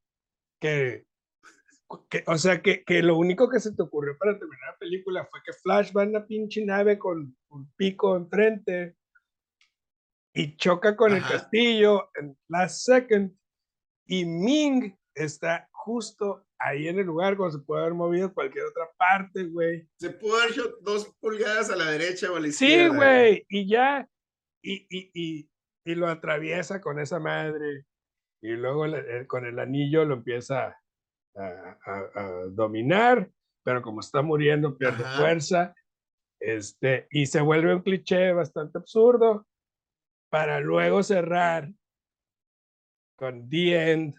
[0.60, 1.06] que,
[2.08, 5.26] que o sea, que, que lo único que se te ocurrió para terminar la película
[5.30, 8.96] fue que Flash va en una pinche nave con un pico enfrente
[10.34, 11.32] y choca con el Ajá.
[11.34, 13.36] castillo en last second
[14.06, 18.88] y Ming está justo ahí en el lugar cuando se puede haber movido cualquier otra
[18.96, 19.86] parte, güey.
[19.98, 22.94] Se pudo haber hecho dos pulgadas a la derecha o a la Sí, izquierda.
[22.96, 24.08] güey, y ya,
[24.62, 25.50] y, y, y,
[25.84, 27.84] y lo atraviesa con esa madre,
[28.40, 30.76] y luego le- eh, con el anillo lo empieza
[31.34, 33.30] a, a- a dominar,
[33.64, 35.18] pero como está muriendo pierde Ajá.
[35.18, 35.74] fuerza,
[36.40, 39.46] este, y se vuelve un cliché bastante absurdo,
[40.30, 41.70] para luego cerrar
[43.16, 44.14] con The End,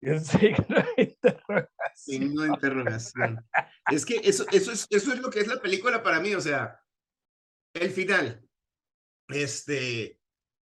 [0.24, 1.68] signo de interrogación.
[1.94, 3.46] Signo de interrogación.
[3.90, 6.40] Es que eso, eso, es, eso es lo que es la película para mí, o
[6.40, 6.80] sea,
[7.74, 8.48] el final.
[9.28, 10.20] Este,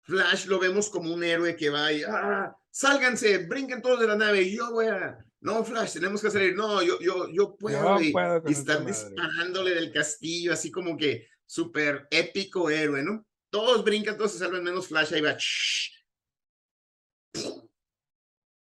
[0.02, 2.56] Flash lo vemos como un héroe que va y, ¡ah!
[2.76, 6.56] Sálganse, brinquen todos de la nave, y yo voy a, no, Flash, tenemos que salir,
[6.56, 10.72] no, yo, yo, yo puedo, y, puedo con y esta están disparándole del castillo, así
[10.72, 13.24] como que súper épico héroe, ¿no?
[13.50, 15.36] Todos brincan, todos se salvan, menos Flash, ahí va.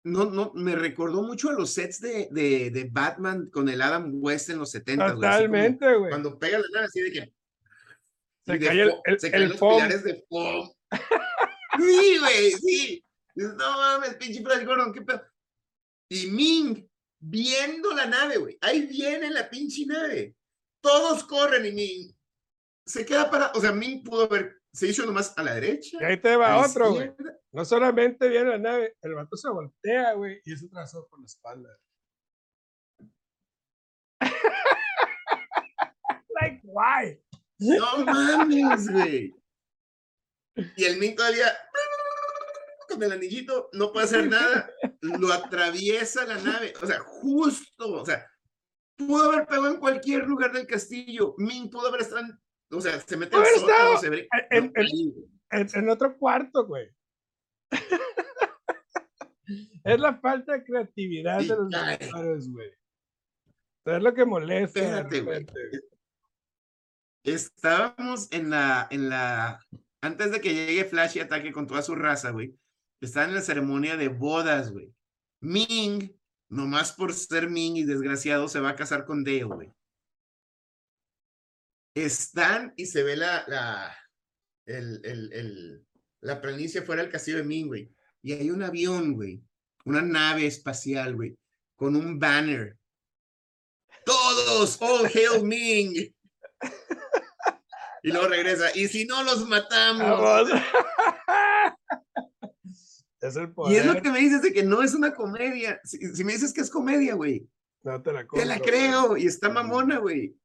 [0.04, 4.10] No, no, me recordó mucho a los sets de, de, de Batman con el Adam
[4.16, 5.14] West en los 70.
[5.14, 6.10] Totalmente, güey.
[6.10, 7.34] Cuando pega la nave, así de que.
[8.48, 9.76] Se cae el- el- se caen el los foam.
[9.76, 10.72] pilares de foam.
[11.78, 13.06] Sí, güey, sí.
[13.36, 15.24] Dices, No mames, pinche Flash Gordon, qué pedo.
[16.10, 16.90] Y Ming
[17.20, 18.58] viendo la nave, güey.
[18.62, 20.36] Ahí viene la pinche nave.
[20.82, 22.16] Todos corren y Ming
[22.86, 23.52] se queda para.
[23.54, 24.62] O sea, Ming pudo haber.
[24.74, 25.98] Se hizo nomás a la derecha.
[26.00, 27.14] Y ahí te va otro, güey.
[27.52, 31.26] No solamente viene la nave, el vato se voltea, güey, y es atrasado por la
[31.26, 31.78] espalda.
[36.42, 37.20] like, why?
[37.60, 39.36] No mames, güey.
[40.78, 41.52] Y el Ming todavía
[42.92, 44.70] con el anillito no puede hacer nada,
[45.02, 48.26] lo atraviesa la nave, o sea, justo, o sea,
[48.96, 52.40] pudo haber pegado en cualquier lugar del castillo, Ming pudo haber estado, en-
[52.74, 56.90] o sea, se mete sótano, se ve, en- otro cuarto, güey.
[59.84, 61.98] es la falta de creatividad Y de los cae.
[61.98, 62.72] directores, güey.
[63.86, 64.80] Es lo que molesta.
[64.80, 65.46] Espérate, güey.
[67.24, 69.60] Estábamos en la, en la,
[70.02, 72.56] antes de que llegue Flash y ataque con toda su raza, güey,
[73.02, 74.94] están en la ceremonia de bodas, güey.
[75.42, 76.16] Ming,
[76.50, 79.74] nomás por ser Ming y desgraciado, se va a casar con Dale, güey.
[81.96, 83.98] Están y se ve la, la,
[84.66, 85.86] el, el, el,
[86.22, 87.92] la planicie fuera del castillo de Ming, güey.
[88.22, 89.44] Y hay un avión, güey,
[89.84, 91.36] una nave espacial, güey,
[91.76, 92.78] con un banner.
[94.06, 96.14] Todos, all hail Ming.
[98.04, 98.76] Y luego regresa.
[98.76, 100.50] Y si no los matamos.
[103.22, 103.38] Vamos.
[103.38, 105.80] es el Y es lo que me dices de que no es una comedia.
[105.84, 107.48] Si, si me dices que es comedia, güey,
[107.84, 109.08] No te la te la compro, creo.
[109.10, 109.24] güey.
[109.24, 110.36] Y está mamona, güey.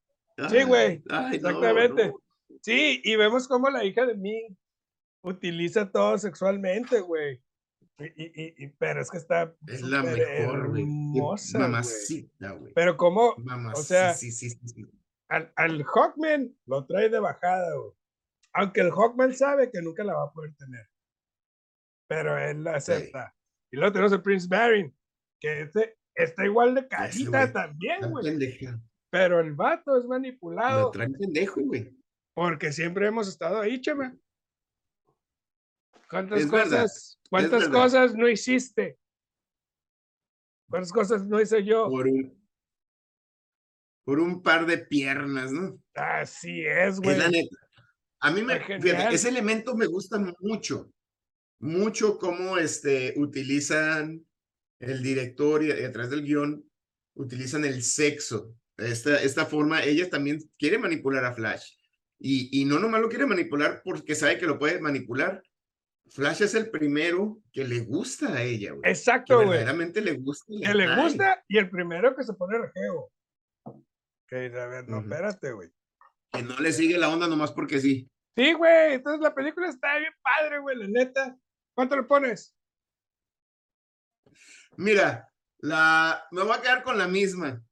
[0.50, 2.08] Sí, güey, Ay, ay, no, Exactamente.
[2.08, 2.20] no.
[2.62, 4.56] Sí, y vemos cómo la hija de Ming
[5.22, 7.42] utiliza todo sexualmente, güey.
[7.98, 10.84] Y, y, y- pero es que está Es la mejor, güey.
[11.54, 12.72] Mamacita, güey.
[12.74, 13.80] Pero como Mamacita.
[13.80, 14.84] o sea, sí, sí, sí, sí.
[15.28, 17.92] al, al Hawkman lo trae de bajada, güey.
[18.52, 20.86] Aunque el Hawkman sabe que nunca la va a poder tener.
[22.09, 22.92] Pero él la Sí.
[22.92, 23.35] acepta.
[23.73, 24.97] Y luego tenemos el Prince Barin,
[25.40, 28.59] que ese está igual de carita también, güey.
[29.11, 31.95] Pero el vato es Lo manipulado traen pendejo, güey.
[32.35, 34.16] porque siempre hemos estado ahí, chema.
[36.09, 38.99] ¿Cuántas Es verdad, cosas, cuántas cosas no hiciste?
[40.71, 41.88] ¿Cuántas cosas no hice yo?
[41.88, 42.47] Por un,
[44.05, 45.81] por un par de piernas, ¿no?
[45.95, 47.19] Así es, Es güey.
[47.19, 47.57] la neta.
[48.21, 50.90] A mí me, fíjate, ese elemento me gusta mucho,
[51.59, 54.27] mucho cómo este, utilizan
[54.81, 56.64] el director y través del guion,
[57.14, 58.55] utilizan el sexo.
[58.77, 61.73] Esta, esta forma, ella también quiere manipular a Flash.
[62.19, 65.42] Y, y no nomás lo quiere manipular porque sabe que lo puede manipular.
[66.09, 68.88] Flash es el primero que le gusta a ella, güey.
[68.90, 69.49] Exacto, güey.
[69.49, 70.45] verdaderamente le gusta.
[70.49, 73.11] y Que le gusta y el primero que se pone rejeo.
[74.29, 75.71] Que a ver, no, espérate, güey.
[76.33, 78.09] Que no le sigue la onda nomás porque sí.
[78.37, 78.95] Sí, güey.
[78.95, 81.37] Entonces la película está bien padre, güey, la neta.
[81.76, 82.56] ¿Cuánto le pones?
[84.78, 87.62] Mira, la, me voy a quedar con la misma,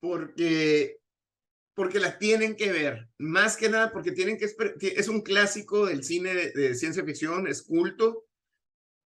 [0.00, 1.00] porque,
[1.74, 6.04] porque la tienen que ver, más que nada porque tienen que, es un clásico del
[6.04, 8.26] cine de, de ciencia ficción, es culto.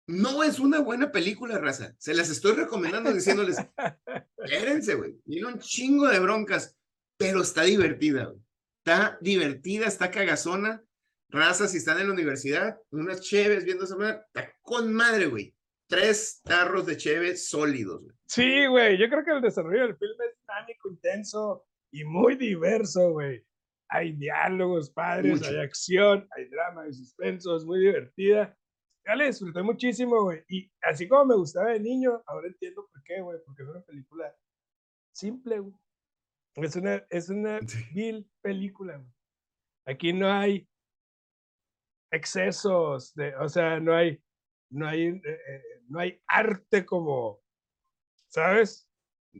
[0.06, 1.94] No es una buena película, raza.
[1.98, 3.58] Se las estoy recomendando diciéndoles,
[4.38, 5.20] espérense, güey.
[5.26, 6.78] Tiene un chingo de broncas,
[7.18, 8.40] pero está divertida, güey.
[8.78, 10.82] Está divertida, está cagazona.
[11.30, 15.54] Raza, si están en la universidad, unas cheves viendo esa madre, está con madre, güey
[15.90, 18.04] tres tarros de cheve sólidos.
[18.04, 18.16] güey.
[18.26, 18.96] Sí, güey.
[18.96, 23.44] Yo creo que el desarrollo del filme es dinámico, intenso y muy diverso, güey.
[23.88, 25.50] Hay diálogos padres, Mucho.
[25.50, 28.56] hay acción, hay drama, hay suspenso, es muy divertida.
[29.04, 30.44] Ya la disfruté muchísimo, güey.
[30.48, 33.38] Y así como me gustaba de niño, ahora entiendo por qué, güey?
[33.44, 34.32] Porque es una película
[35.12, 35.74] simple, güey.
[36.54, 37.58] Es una, es una
[37.92, 39.10] vil película, güey.
[39.86, 40.68] Aquí no hay
[42.10, 44.22] excesos, de, o sea, no hay,
[44.70, 47.40] no hay, eh, eh, no hay arte como,
[48.28, 48.88] ¿sabes?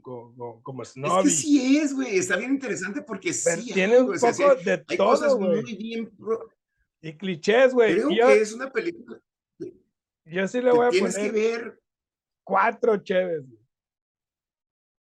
[0.03, 4.55] Como, como, Es que sí es, güey, está bien interesante porque sí tiene un poco
[4.55, 6.49] de hay todo, cosas muy bien pro-
[7.01, 7.95] Y clichés, güey.
[7.95, 9.21] Creo Yo, que es una película
[10.27, 11.81] yo sí le que voy a tienes que poner ver.
[12.45, 13.61] cuatro chéves, güey.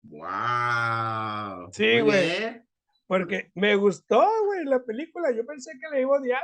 [0.03, 1.69] Wow.
[1.71, 2.61] Sí, güey.
[3.07, 5.31] Porque me gustó, güey, la película.
[5.31, 6.43] Yo pensé que la iba a odiar.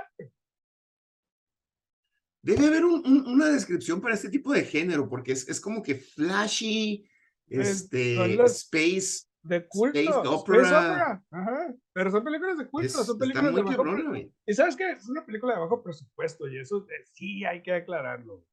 [2.43, 5.83] Debe haber un- un- una descripción para este tipo de género, porque es, es como
[5.83, 7.07] que flashy,
[7.47, 9.99] Es- este, space, De culto.
[9.99, 10.67] Space space opera.
[10.91, 11.75] opera, Ajá.
[11.93, 14.31] Pero son películas de culto, es- son películas de bajo güey.
[14.47, 14.91] Y sabes qué?
[14.91, 18.43] Es una película de bajo presupuesto y eso eh, sí hay que aclararlo.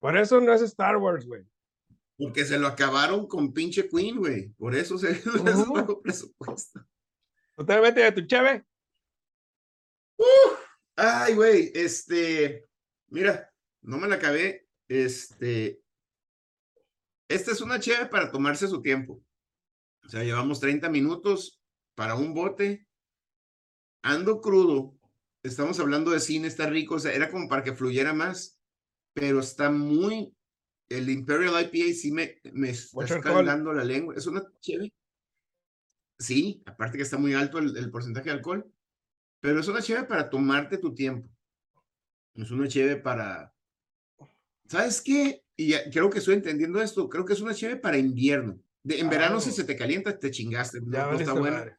[0.00, 1.44] Por eso no es Star Wars, güey.
[2.18, 4.48] Porque se lo acabaron con pinche Queen, güey.
[4.54, 5.72] Por eso se es Ujú.
[5.74, 6.80] bajo presupuesto.
[7.56, 8.64] Totalmente de tu cheve.
[10.96, 12.66] Ay, güey, este,
[13.08, 14.66] mira, no me la acabé.
[14.88, 15.82] Este,
[17.28, 19.22] esta es una chévere para tomarse su tiempo.
[20.04, 21.60] O sea, llevamos 30 minutos
[21.94, 22.86] para un bote.
[24.02, 24.98] Ando crudo.
[25.42, 26.94] Estamos hablando de cine, está rico.
[26.94, 28.58] O sea, era como para que fluyera más,
[29.12, 30.32] pero está muy.
[30.88, 34.14] El Imperial IPA sí me, me está escaldando la lengua.
[34.14, 34.92] Es una chévere.
[36.18, 38.72] Sí, aparte que está muy alto el, el porcentaje de alcohol.
[39.40, 41.28] Pero es una chévere para tomarte tu tiempo.
[42.34, 43.52] Es una chévere para.
[44.68, 45.42] ¿Sabes qué?
[45.56, 47.08] Y ya- creo que estoy entendiendo esto.
[47.08, 48.58] Creo que es una chévere para invierno.
[48.82, 50.78] De, en verano, si se te calienta, te chingaste.
[50.80, 51.56] Ya no está valiste buena.
[51.58, 51.76] madre.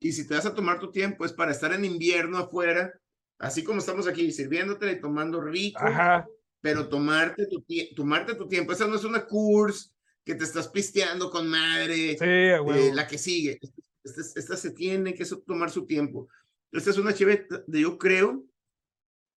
[0.00, 2.92] Y si te vas a tomar tu tiempo, es para estar en invierno afuera,
[3.38, 6.26] así como estamos aquí, sirviéndote y tomando rico, Ajá.
[6.60, 8.72] pero tomarte tu, tie- tomarte tu tiempo.
[8.72, 9.90] Esa no es una course
[10.24, 12.18] que te estás pisteando con madre.
[12.18, 13.58] Sí, Eh, la que sigue.
[14.04, 16.28] Esta, esta- se tiene que tomar su tiempo.
[16.70, 18.44] Esta es una chévere de, yo creo,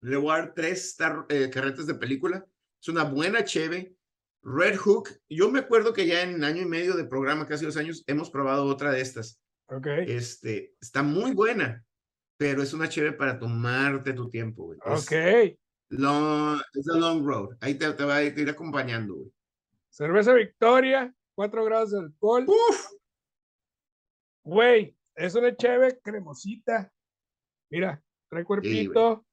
[0.03, 0.97] le voy a dar tres
[1.29, 2.45] eh, carretas de película.
[2.81, 3.95] Es una buena cheve.
[4.43, 5.09] Red Hook.
[5.29, 8.31] Yo me acuerdo que ya en año y medio de programa, casi dos años, hemos
[8.31, 9.41] probado otra de estas.
[9.69, 9.87] Ok.
[10.07, 11.85] Este, está muy buena,
[12.37, 14.79] pero es una chévere para tomarte tu tiempo, güey.
[14.85, 15.59] Es Ok.
[15.89, 17.57] long, es a long road.
[17.61, 19.33] Ahí te, te va a ir acompañando, güey.
[19.91, 22.45] Cerveza Victoria, 4 grados de alcohol.
[22.47, 22.87] Uf,
[24.51, 26.93] Güey, es una cheve cremosita.
[27.69, 29.27] Mira, trae cuerpito.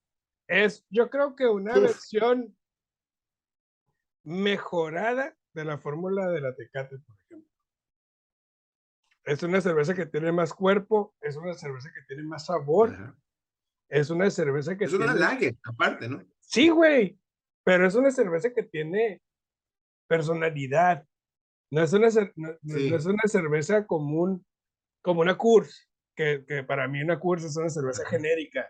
[0.48, 1.82] es, yo creo que una Uf.
[1.82, 2.58] versión
[4.24, 7.50] mejorada de la fórmula de la Tecate, por ejemplo.
[9.26, 13.16] Es una cerveza que tiene más cuerpo, es una cerveza que tiene más sabor, ajá.
[13.90, 16.26] es una cerveza que Es una lager, aparte, ¿no?
[16.40, 17.20] Sí, güey,
[17.64, 19.22] pero es una cerveza que tiene
[20.10, 21.06] personalidad.
[21.72, 22.90] No es una, cer- no, no- Sí.
[22.90, 24.46] no es una cerveza común,
[25.04, 28.68] como una Coors, que, que para mí una Coors es una cerveza genérica.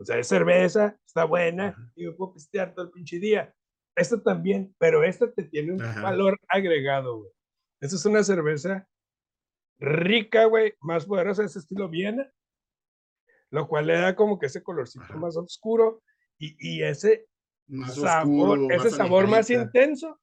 [0.00, 1.92] O sea, es cerveza, está buena Ajá.
[1.94, 3.54] y me puedo pistear todo el pinche día.
[3.96, 6.02] Esta también, pero esta te tiene un Ajá.
[6.02, 7.30] valor agregado, güey.
[7.80, 8.88] Esta es una cerveza
[9.78, 12.28] rica, güey, más poderosa de ese estilo Viena,
[13.50, 15.16] lo cual le da como que ese colorcito Ajá.
[15.16, 16.02] más oscuro
[16.38, 17.26] y, y ese
[17.68, 20.18] Más sabor, oscuro, ese más sabor más intenso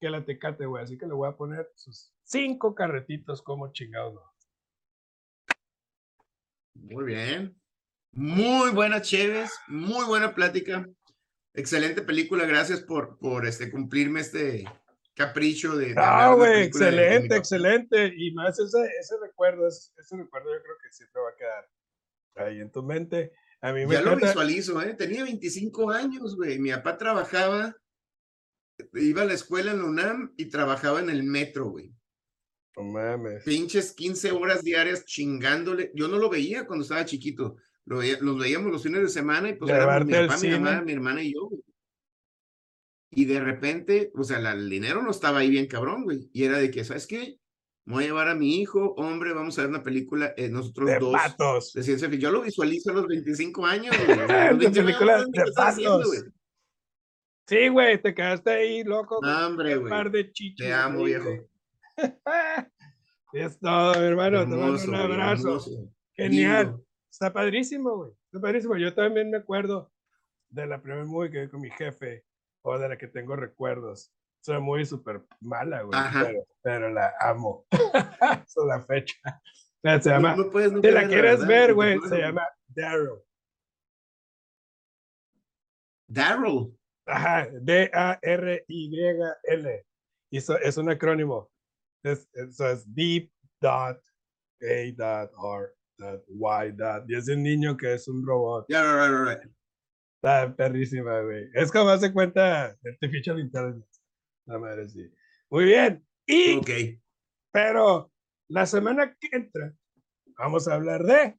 [0.00, 0.84] que la tecate, güey.
[0.84, 4.14] Así que le voy a poner sus cinco carretitos como chingados.
[4.14, 4.35] no.
[6.82, 7.56] Muy bien.
[8.12, 10.88] Muy buena Chévez, muy buena plática.
[11.54, 14.64] Excelente película, gracias por, por este, cumplirme este
[15.14, 15.88] capricho de...
[15.88, 18.12] de Ah, güey, de- excelente, excelente.
[18.16, 22.48] Y más ese, ese recuerdo, ese, ese recuerdo yo creo que siempre va a quedar
[22.48, 23.32] ahí en tu mente.
[23.62, 24.94] A mí me Ya lo visualizo, ¿eh?
[24.94, 26.58] Tenía 25 años, güey.
[26.58, 27.74] Mi papá trabajaba,
[28.92, 31.92] iba a la escuela en la UNAM y trabajaba en el metro, güey.
[32.76, 33.42] No mames.
[33.44, 35.90] Pinches 15 horas diarias chingándole.
[35.94, 37.56] Yo no lo veía cuando estaba chiquito.
[37.86, 40.70] Lo veía- los veíamos los fines de semana y pues éramos mi papá, mi mamá,
[40.72, 40.82] cine.
[40.84, 41.62] mi hermana y yo, güey.
[43.12, 46.28] Y de repente, o sea, la- el dinero no estaba ahí bien cabrón, güey.
[46.32, 47.38] Y era de que, ¿sabes qué?
[47.86, 50.98] Voy a llevar a mi hijo, hombre, vamos a ver una película, eh, nosotros De
[50.98, 51.12] dos.
[51.12, 51.72] patos.
[51.72, 52.32] De ciencia ficción.
[52.32, 54.10] Yo lo visualizo a los 25 años, güey.
[54.10, 56.06] o sea, a los De 29, película "No, ¿qué de haciendo, patos.
[56.08, 56.20] güey?".
[57.48, 59.20] Sí, güey, te quedaste ahí loco.
[59.22, 59.90] No, hombre, un güey.
[59.90, 60.56] par de chichis.
[60.66, 61.30] Te amo, viejo.
[63.32, 64.40] es todo, hermano.
[64.40, 65.48] te mando Hermoso, un abrazo.
[65.48, 65.92] hermoso.
[66.14, 66.66] Genial.
[66.66, 66.84] Lindo.
[67.10, 68.12] Está padrísimo, güey.
[68.26, 68.76] Está padrísimo.
[68.76, 69.90] Yo también me acuerdo
[70.50, 72.24] de la primera movie que vi con mi jefe,
[72.62, 74.12] o de la que tengo recuerdos.
[74.42, 77.66] Es una movie súper mala, güey, pero, pero la amo.
[78.20, 79.16] Hasta la fecha.
[79.82, 81.48] Se No- llama, no no si la quieres ¿verdad?
[81.48, 83.20] ver, güey, tú se llama Daryl.
[86.08, 86.76] Daryl.
[87.06, 88.66] Ajá, D-A-R-Y-L.
[90.30, 91.50] Y es un acrónimo.
[92.06, 94.00] Es, eso es deep dot
[94.62, 97.04] a dot r dot y dot.
[97.08, 98.66] Y es un niño que es un robot.
[98.68, 99.52] Ya, right, right, right.
[100.22, 101.50] Está perrísima, güey.
[101.54, 104.00] Es como hace cuenta Artificial Intelligence.
[104.46, 105.10] La madre sí.
[105.50, 106.06] Muy bien.
[106.26, 106.70] Y, Ok.
[107.52, 108.12] pero
[108.48, 109.74] la semana que entra,
[110.38, 111.38] vamos a hablar de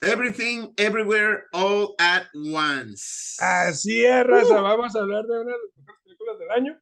[0.00, 3.36] Everything, everywhere, all at once.
[3.40, 4.60] Así es, raza.
[4.60, 4.62] Uh.
[4.62, 6.80] Vamos a hablar de una de las mejores películas del año.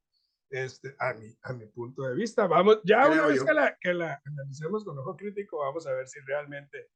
[0.48, 2.46] Este, a mi, a mi punto de vista.
[2.46, 6.06] Vamos, ya una vez que la, que la analicemos con ojo crítico, vamos a ver
[6.08, 6.88] si realmente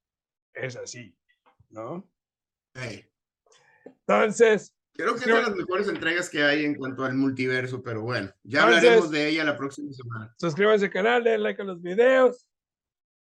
[0.55, 1.17] es así,
[1.69, 2.09] ¿no?
[2.75, 3.05] Hey,
[3.85, 8.03] Entonces, Creo que es de las mejores entregas que hay en cuanto al multiverso, pero
[8.03, 10.35] bueno, ya Entonces- hablaremos de ella la próxima semana.
[10.39, 12.47] suscríbanse al canal, den like a los videos.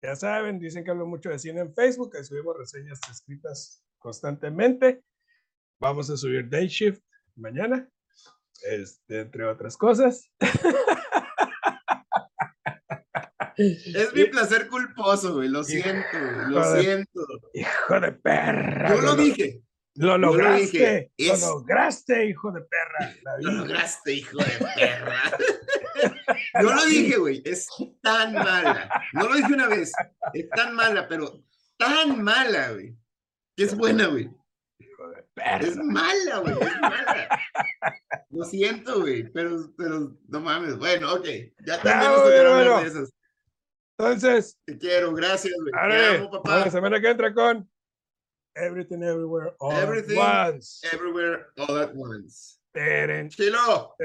[0.02, 5.04] Ya saben, dicen que hablo mucho de cine en Facebook, que subimos reseñas escritas constantemente.
[5.80, 7.04] Vamos a subir Day Shift
[7.36, 7.90] mañana,
[8.64, 10.30] este, entre otras cosas.
[13.58, 16.82] Es mi placer culposo, güey, lo siento, güey, lo Joder.
[16.82, 17.22] siento.
[17.54, 18.90] Hijo de perra.
[18.90, 19.62] Yo lo lo- dije,
[19.96, 23.14] Lo lo lograste, dije, lo es- lograste, hijo de perra.
[23.42, 25.22] Lo lograste, hijo de perra.
[26.62, 27.68] Yo lo dije, güey, es
[28.02, 28.90] tan mala.
[29.14, 29.92] No lo dije una vez,
[30.34, 31.44] es tan mala, pero
[31.78, 32.96] tan mala, güey.
[33.58, 34.30] Que es buena, güey.
[34.80, 35.84] Hijo de Es perra.
[35.84, 37.39] mala, güey, es mala.
[38.30, 40.78] Lo siento, güey, pero, pero no mames.
[40.78, 41.26] Bueno, ok,
[41.66, 42.82] ya hablar bueno.
[42.82, 43.14] de esas.
[43.98, 45.72] Entonces, Te quiero, gracias, güey.
[45.72, 46.70] Te amo, la papá.
[46.70, 47.70] semana que entra con
[48.56, 50.88] Everything Everywhere All at Once.
[50.94, 52.60] Everywhere, all at once.
[52.74, 53.96] Teren, Chilo.